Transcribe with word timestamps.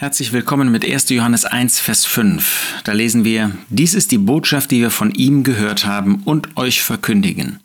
Herzlich 0.00 0.32
willkommen 0.32 0.72
mit 0.72 0.82
1. 0.82 1.10
Johannes 1.10 1.44
1, 1.44 1.78
Vers 1.78 2.06
5. 2.06 2.80
Da 2.84 2.92
lesen 2.92 3.22
wir, 3.22 3.50
dies 3.68 3.92
ist 3.92 4.10
die 4.12 4.16
Botschaft, 4.16 4.70
die 4.70 4.80
wir 4.80 4.88
von 4.88 5.10
ihm 5.10 5.44
gehört 5.44 5.84
haben 5.84 6.22
und 6.24 6.56
euch 6.56 6.80
verkündigen, 6.80 7.60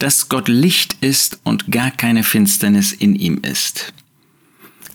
dass 0.00 0.28
Gott 0.28 0.48
Licht 0.48 0.96
ist 1.00 1.38
und 1.44 1.70
gar 1.70 1.92
keine 1.92 2.24
Finsternis 2.24 2.92
in 2.92 3.14
ihm 3.14 3.38
ist. 3.40 3.92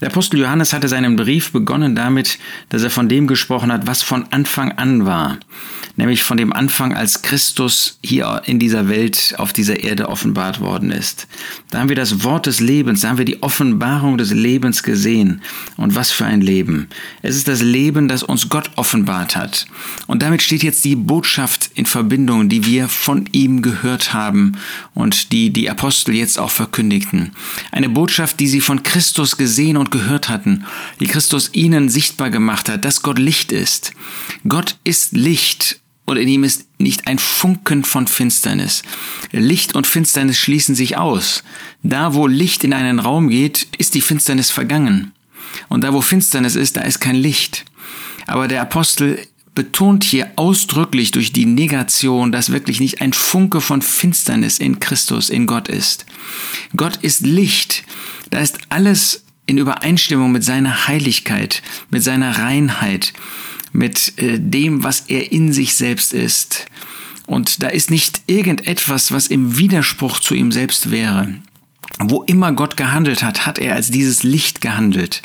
Der 0.02 0.10
Apostel 0.10 0.40
Johannes 0.40 0.74
hatte 0.74 0.88
seinen 0.88 1.16
Brief 1.16 1.52
begonnen 1.52 1.96
damit, 1.96 2.40
dass 2.70 2.82
er 2.82 2.90
von 2.90 3.08
dem 3.08 3.28
gesprochen 3.28 3.72
hat, 3.72 3.86
was 3.86 4.02
von 4.02 4.26
Anfang 4.32 4.72
an 4.72 5.06
war, 5.06 5.38
nämlich 5.96 6.24
von 6.24 6.38
dem 6.38 6.52
Anfang, 6.54 6.94
als 6.94 7.22
Christus 7.22 8.00
hier 8.04 8.42
in 8.46 8.58
dieser 8.58 8.90
Welt, 8.90 9.36
auf 9.38 9.54
dieser 9.54 9.84
Erde 9.84 10.10
offenbart 10.10 10.60
worden 10.60 10.90
ist. 10.90 11.28
Da 11.70 11.80
haben 11.80 11.90
wir 11.90 11.96
das 11.96 12.24
Wort 12.24 12.48
des 12.48 12.60
Lebens, 12.60 13.02
da 13.02 13.10
haben 13.10 13.20
wir 13.20 13.26
die 13.26 13.44
Offenbarung 13.44 14.18
des 14.18 14.32
Lebens 14.32 14.82
gesehen. 14.82 15.42
Und 15.78 15.94
was 15.94 16.12
für 16.12 16.26
ein 16.26 16.42
Leben. 16.42 16.88
Es 17.22 17.36
ist 17.36 17.48
das 17.48 17.62
Leben, 17.62 18.08
das 18.08 18.24
uns 18.24 18.50
Gott 18.50 18.72
offenbart 18.78 19.36
hat. 19.36 19.68
Und 20.08 20.24
damit 20.24 20.42
steht 20.42 20.64
jetzt 20.64 20.84
die 20.84 20.96
Botschaft 20.96 21.70
in 21.76 21.86
Verbindung, 21.86 22.50
die 22.50 22.66
wir 22.66 22.88
von 22.88 23.30
ihm 23.32 23.62
gehört 23.62 24.14
haben 24.14 24.54
und 24.96 25.32
die 25.32 25.52
die 25.52 25.70
Apostel 25.70 26.16
jetzt 26.16 26.40
auch 26.40 26.50
verkündigten. 26.50 27.34
Eine 27.72 27.90
Botschaft, 27.90 28.40
die 28.40 28.48
sie 28.48 28.62
von 28.62 28.82
Christus 28.82 29.38
gesehen 29.38 29.78
und 29.78 29.91
gehört 29.92 30.30
hatten, 30.30 30.66
die 31.00 31.08
Christus 31.08 31.52
ihnen 31.54 31.90
sichtbar 31.90 32.30
gemacht 32.30 32.70
hat, 32.70 32.86
dass 32.86 33.02
Gott 33.02 33.20
Licht 33.20 33.52
ist. 33.52 33.92
Gott 34.48 34.78
ist 34.84 35.12
Licht 35.14 35.80
und 36.06 36.18
in 36.18 36.28
ihm 36.28 36.44
ist 36.44 36.66
nicht 36.78 37.08
ein 37.08 37.20
Funken 37.20 37.84
von 37.84 38.08
Finsternis. 38.08 38.84
Licht 39.32 39.76
und 39.76 39.88
Finsternis 39.88 40.38
schließen 40.38 40.76
sich 40.76 40.98
aus. 40.98 41.44
Da, 41.84 42.14
wo 42.14 42.28
Licht 42.28 42.64
in 42.64 42.74
einen 42.74 43.00
Raum 43.00 43.30
geht, 43.30 43.68
ist 43.78 43.94
die 43.94 44.02
Finsternis 44.02 44.52
vergangen. 44.52 45.14
Und 45.70 45.84
da, 45.84 45.94
wo 45.94 46.02
Finsternis 46.02 46.56
ist, 46.56 46.76
da 46.76 46.82
ist 46.82 47.00
kein 47.00 47.16
Licht. 47.16 47.66
Aber 48.28 48.48
der 48.48 48.62
Apostel 48.62 49.20
betont 49.54 50.04
hier 50.04 50.32
ausdrücklich 50.38 51.12
durch 51.12 51.34
die 51.34 51.46
Negation, 51.46 52.32
dass 52.32 52.52
wirklich 52.52 52.80
nicht 52.80 53.02
ein 53.02 53.14
Funke 53.14 53.62
von 53.62 53.82
Finsternis 53.82 54.60
in 54.60 54.80
Christus, 54.80 55.30
in 55.30 55.46
Gott 55.46 55.68
ist. 55.68 56.06
Gott 56.76 56.98
ist 56.98 57.22
Licht. 57.22 57.84
Da 58.30 58.40
ist 58.40 58.60
alles 58.70 59.24
in 59.52 59.58
Übereinstimmung 59.58 60.32
mit 60.32 60.46
seiner 60.46 60.88
Heiligkeit, 60.88 61.62
mit 61.90 62.02
seiner 62.04 62.40
Reinheit, 62.40 63.12
mit 63.74 64.18
äh, 64.18 64.40
dem, 64.40 64.86
was 64.86 65.02
er 65.10 65.34
in 65.34 65.52
sich 65.52 65.76
selbst 65.76 66.14
ist. 66.14 66.68
Und 67.28 67.62
da 67.62 67.68
ist 67.68 67.92
nicht 67.92 68.22
irgendetwas, 68.28 69.12
was 69.12 69.28
im 69.28 69.58
Widerspruch 69.58 70.20
zu 70.20 70.36
ihm 70.36 70.54
selbst 70.54 70.90
wäre. 70.90 71.36
Wo 72.00 72.24
immer 72.24 72.54
Gott 72.54 72.78
gehandelt 72.78 73.24
hat, 73.24 73.46
hat 73.46 73.60
er 73.60 73.76
als 73.76 73.92
dieses 73.92 74.24
Licht 74.24 74.62
gehandelt. 74.62 75.22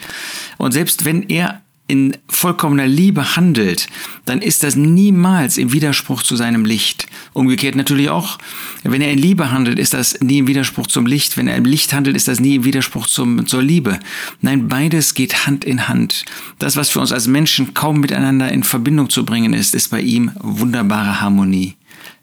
Und 0.57 0.73
selbst 0.73 1.05
wenn 1.05 1.23
er 1.23 1.63
in 1.89 2.17
vollkommener 2.29 2.87
Liebe 2.87 3.37
handelt, 3.37 3.87
dann 4.25 4.43
ist 4.43 4.63
das 4.63 4.75
niemals 4.75 5.57
im 5.57 5.73
Widerspruch 5.73 6.23
zu 6.23 6.35
seinem 6.35 6.65
Licht. 6.65 7.07
Umgekehrt 7.33 7.77
natürlich 7.77 8.11
auch, 8.11 8.39
wenn 8.83 9.03
er 9.03 9.13
in 9.13 9.19
Liebe 9.19 9.53
handelt, 9.53 9.79
ist 9.79 9.95
das 9.95 10.21
nie 10.21 10.39
im 10.39 10.49
Widerspruch 10.49 10.89
zum 10.89 11.07
Licht. 11.07 11.37
Wenn 11.37 11.49
er 11.49 11.57
im 11.57 11.65
Licht 11.65 11.93
handelt, 11.93 12.17
ist 12.17 12.29
das 12.29 12.41
nie 12.41 12.57
im 12.57 12.65
Widerspruch 12.65 13.07
zum, 13.07 13.47
zur 13.47 13.63
Liebe. 13.63 14.01
Nein, 14.41 14.69
beides 14.69 15.15
geht 15.15 15.47
Hand 15.47 15.65
in 15.65 15.89
Hand. 15.89 16.25
Das, 16.59 16.77
was 16.77 16.91
für 16.91 17.01
uns 17.01 17.13
als 17.13 17.29
Menschen 17.29 17.75
kaum 17.75 18.01
miteinander 18.01 18.51
in 18.51 18.65
Verbindung 18.65 19.09
zu 19.09 19.25
bringen 19.25 19.53
ist, 19.53 19.75
ist 19.75 19.91
bei 19.91 20.01
ihm 20.01 20.33
wunderbare 20.41 21.21
Harmonie. 21.21 21.77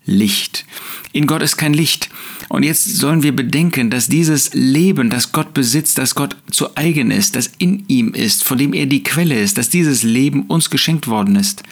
Licht. 0.06 0.66
In 1.14 1.28
Gott 1.28 1.42
ist 1.42 1.56
kein 1.56 1.74
Licht. 1.74 2.10
Und 2.54 2.62
jetzt 2.62 2.98
sollen 2.98 3.24
wir 3.24 3.36
bedenken, 3.36 3.90
dass 3.90 4.06
dieses 4.06 4.54
Leben, 4.54 5.10
das 5.10 5.32
Gott 5.32 5.56
besitzt, 5.56 5.98
das 5.98 6.14
Gott 6.14 6.36
zu 6.52 6.78
eigen 6.78 7.10
ist, 7.10 7.36
das 7.36 7.52
in 7.58 7.84
ihm 7.88 8.14
ist, 8.14 8.44
von 8.44 8.60
dem 8.60 8.74
er 8.74 8.86
die 8.86 9.02
Quelle 9.02 9.40
ist, 9.40 9.58
dass 9.58 9.72
dieses 9.72 10.04
Leben 10.04 10.44
uns 10.44 10.70
geschenkt 10.70 11.08
worden 11.08 11.36
ist. 11.36 11.64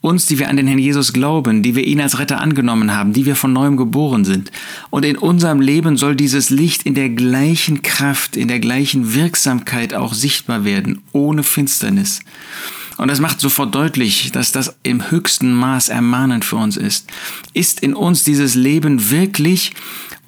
Uns, 0.00 0.26
die 0.26 0.38
wir 0.38 0.48
an 0.48 0.56
den 0.56 0.68
Herrn 0.68 0.78
Jesus 0.78 1.12
glauben, 1.12 1.64
die 1.64 1.74
wir 1.74 1.84
ihn 1.84 2.00
als 2.00 2.20
Retter 2.20 2.40
angenommen 2.40 2.94
haben, 2.94 3.12
die 3.12 3.26
wir 3.26 3.34
von 3.34 3.52
neuem 3.52 3.76
geboren 3.76 4.24
sind. 4.24 4.52
Und 4.90 5.04
in 5.04 5.18
unserem 5.18 5.60
Leben 5.60 5.96
soll 5.96 6.14
dieses 6.14 6.50
Licht 6.50 6.84
in 6.84 6.94
der 6.94 7.08
gleichen 7.08 7.82
Kraft, 7.82 8.36
in 8.36 8.46
der 8.46 8.60
gleichen 8.60 9.14
Wirksamkeit 9.14 9.92
auch 9.92 10.14
sichtbar 10.14 10.64
werden, 10.64 11.00
ohne 11.10 11.42
Finsternis. 11.42 12.20
Und 12.96 13.08
das 13.08 13.18
macht 13.18 13.40
sofort 13.40 13.74
deutlich, 13.74 14.30
dass 14.30 14.52
das 14.52 14.76
im 14.84 15.10
höchsten 15.10 15.52
Maß 15.52 15.88
ermahnend 15.88 16.44
für 16.44 16.56
uns 16.56 16.76
ist. 16.76 17.10
Ist 17.52 17.80
in 17.80 17.94
uns 17.94 18.22
dieses 18.22 18.54
Leben 18.54 19.10
wirklich 19.10 19.72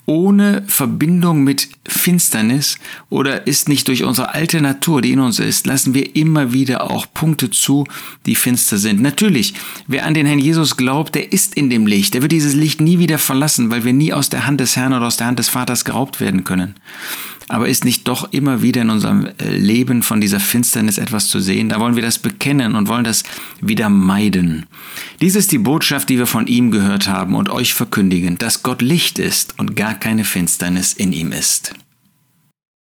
ohne 0.07 0.63
Verbindung 0.67 1.45
mit 1.45 1.69
Finsternis 1.87 2.79
oder 3.09 3.47
ist 3.47 3.69
nicht 3.69 3.89
durch 3.89 4.05
unsere 4.05 4.35
alte 4.35 4.61
Natur, 4.61 5.01
die 5.01 5.13
in 5.13 5.21
uns 5.21 5.39
ist, 5.39 5.67
lassen 5.67 5.95
wir 5.95 6.15
immer 6.15 6.53
wieder 6.53 6.91
auch 6.91 7.07
Punkte 7.13 7.51
zu, 7.51 7.85
die 8.27 8.35
finster 8.35 8.79
sind. 8.79 9.01
Natürlich, 9.01 9.55
wer 9.87 10.05
an 10.05 10.15
den 10.15 10.27
Herrn 10.27 10.39
Jesus 10.39 10.77
glaubt, 10.77 11.15
der 11.15 11.33
ist 11.33 11.55
in 11.55 11.71
dem 11.71 11.87
Licht. 11.87 12.15
Der 12.15 12.23
wird 12.23 12.33
dieses 12.33 12.55
Licht 12.55 12.81
nie 12.81 12.99
wieder 12.99 13.19
verlassen, 13.19 13.71
weil 13.71 13.85
wir 13.85 13.93
nie 13.93 14.13
aus 14.13 14.29
der 14.29 14.47
Hand 14.47 14.61
des 14.61 14.77
Herrn 14.77 14.93
oder 14.93 15.07
aus 15.07 15.17
der 15.17 15.27
Hand 15.27 15.39
des 15.39 15.49
Vaters 15.49 15.85
geraubt 15.85 16.21
werden 16.21 16.45
können. 16.45 16.75
Aber 17.49 17.69
ist 17.69 17.85
nicht 17.85 18.09
doch 18.09 18.33
immer 18.33 18.63
wieder 18.63 18.83
in 18.83 18.91
unserem 18.91 19.27
äh, 19.39 19.57
Leben 19.57 20.03
von 20.03 20.21
dieser 20.21 20.41
Finsternis 20.41 20.99
etwas 20.99 21.29
zu 21.29 21.41
sehen? 21.41 21.69
Da 21.69 21.81
wollen 21.81 21.97
wir 21.97 22.03
das 22.03 22.19
bekennen 22.19 22.75
und 22.75 22.89
wollen 22.89 23.05
das 23.05 23.23
wieder 23.61 23.89
meiden. 23.89 24.67
Dies 25.21 25.35
ist 25.35 25.53
die 25.53 25.59
Botschaft, 25.59 26.09
die 26.09 26.19
wir 26.19 26.27
von 26.27 26.47
ihm 26.47 26.71
gehört 26.71 27.09
haben 27.09 27.35
und 27.35 27.51
euch 27.51 27.75
verkündigen, 27.75 28.39
dass 28.39 28.63
Gott 28.63 28.83
Licht 28.83 29.19
ist 29.19 29.59
und 29.59 29.77
gar 29.77 29.95
keine 29.95 30.25
Finsternis 30.25 30.93
in 30.93 31.13
ihm 31.13 31.33
ist. 31.33 31.75